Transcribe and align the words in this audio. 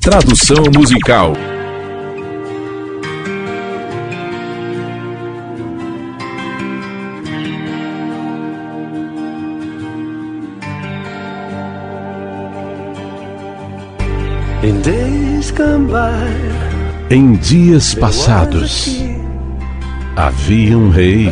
Tradução 0.00 0.64
musical. 0.74 1.34
Em 17.10 17.32
dias 17.34 17.94
passados 17.94 19.04
havia 20.16 20.78
um 20.78 20.88
rei, 20.88 21.30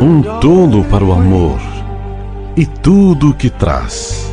um 0.00 0.22
tolo 0.40 0.84
para 0.84 1.04
o 1.04 1.12
amor 1.12 1.60
e 2.56 2.64
tudo 2.64 3.30
o 3.30 3.34
que 3.34 3.50
traz. 3.50 4.32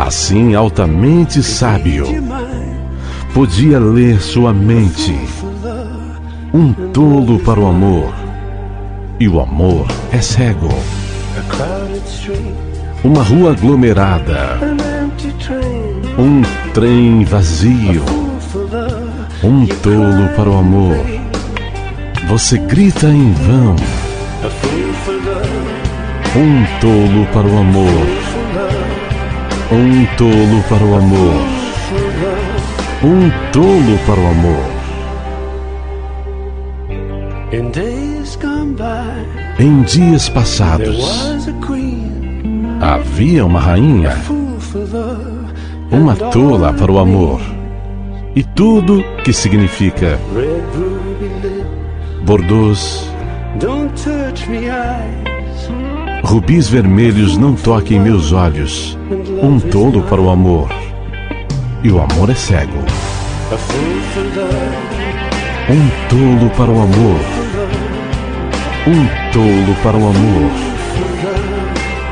Assim, 0.00 0.54
altamente 0.54 1.42
sábio, 1.42 2.06
podia 3.34 3.78
ler 3.78 4.18
sua 4.18 4.50
mente, 4.50 5.14
um 6.54 6.72
tolo 6.72 7.38
para 7.40 7.60
o 7.60 7.66
amor, 7.66 8.10
e 9.20 9.28
o 9.28 9.38
amor 9.38 9.86
é 10.10 10.22
cego. 10.22 10.70
Uma 13.04 13.22
rua 13.22 13.50
aglomerada, 13.50 14.58
um 16.18 16.40
trem 16.72 17.22
vazio, 17.22 18.02
um 19.44 19.66
tolo 19.66 20.28
para 20.34 20.48
o 20.48 20.56
amor. 20.56 20.96
Você 22.26 22.56
grita 22.56 23.06
em 23.06 23.32
vão. 23.34 23.76
Um 26.34 26.64
tolo 26.80 27.26
para 27.34 27.46
o 27.46 27.58
amor. 27.58 28.29
Um 29.72 30.04
tolo 30.16 30.62
para 30.68 30.84
o 30.84 30.96
amor. 30.96 31.34
Um 33.04 33.30
tolo 33.52 33.98
para 34.04 34.20
o 34.20 34.26
amor. 34.26 34.80
Em 39.60 39.82
dias 39.82 40.28
passados, 40.28 41.30
havia 42.80 43.46
uma 43.46 43.60
rainha, 43.60 44.16
uma 45.90 46.16
tola 46.16 46.72
para 46.72 46.90
o 46.90 46.98
amor, 46.98 47.40
e 48.34 48.42
tudo 48.42 49.04
que 49.24 49.32
significa 49.32 50.18
bordôs, 52.24 53.08
rubis 56.22 56.68
vermelhos 56.68 57.36
não 57.36 57.54
toquem 57.54 58.00
meus 58.00 58.32
olhos, 58.32 58.96
um 59.42 59.58
tolo 59.58 60.02
para 60.02 60.20
o 60.20 60.28
amor, 60.28 60.68
e 61.82 61.90
o 61.90 62.00
amor 62.00 62.28
é 62.28 62.34
cego. 62.34 62.78
Um 65.68 66.08
tolo 66.08 66.50
para 66.50 66.70
o 66.70 66.82
amor, 66.82 67.20
um 68.86 69.32
tolo 69.32 69.76
para 69.82 69.96
o 69.96 70.08
amor, 70.08 70.50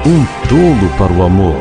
um 0.07 0.27
tolo 0.49 0.91
para 0.97 1.13
o 1.13 1.23
amor. 1.23 1.57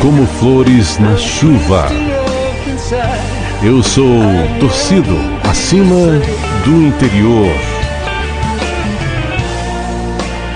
Como 0.00 0.26
flores 0.26 0.98
na 0.98 1.16
chuva, 1.16 1.88
eu 3.62 3.82
sou 3.82 4.20
torcido 4.60 5.16
acima 5.42 6.20
do 6.64 6.86
interior. 6.86 7.73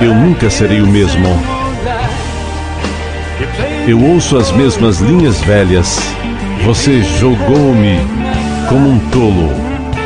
Eu 0.00 0.14
nunca 0.14 0.48
serei 0.48 0.80
o 0.80 0.86
mesmo. 0.86 1.26
Eu 3.88 4.00
ouço 4.00 4.36
as 4.36 4.52
mesmas 4.52 5.00
linhas 5.00 5.40
velhas. 5.40 5.98
Você 6.64 7.02
jogou-me 7.02 7.98
como 8.68 8.90
um 8.90 8.98
tolo. 9.10 9.50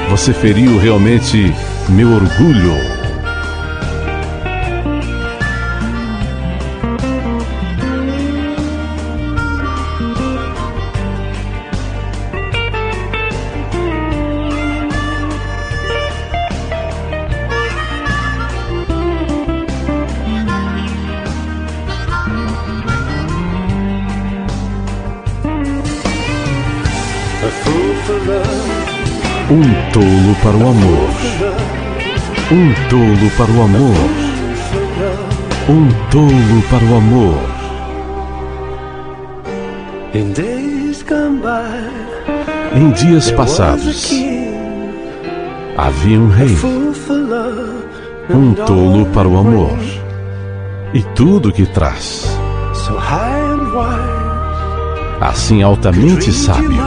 Você 0.09 0.33
feriu 0.33 0.79
realmente 0.79 1.53
meu 1.91 2.09
orgulho. 2.09 3.02
Um 29.51 29.63
tolo 29.93 30.35
para 30.43 30.57
o 30.57 30.69
amor. 30.69 31.09
Um 32.53 32.73
tolo 32.89 33.31
para 33.37 33.51
o 33.51 33.63
amor. 33.63 33.97
Um 35.69 35.89
tolo 36.11 36.63
para 36.71 36.85
o 36.85 36.97
amor. 36.97 37.53
Em 42.75 42.91
dias 42.93 43.31
passados, 43.33 44.13
havia 45.77 46.21
um 46.21 46.29
rei, 46.29 46.57
um 48.31 48.55
tolo 48.55 49.07
para 49.07 49.27
o 49.27 49.37
amor 49.37 49.79
e 50.95 51.03
tudo 51.15 51.53
que 51.53 51.67
traz. 51.67 52.39
Assim 55.21 55.63
altamente 55.63 56.33
sábio, 56.33 56.83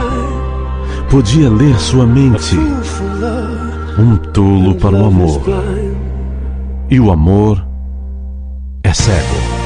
podia 1.10 1.48
ler 1.48 1.78
sua 1.78 2.06
mente, 2.06 2.56
um 3.98 4.16
tolo 4.32 4.74
para 4.74 4.94
o 4.96 5.06
amor, 5.06 5.42
e 6.90 7.00
o 7.00 7.10
amor 7.10 7.66
é 8.82 8.92
cego. 8.92 9.56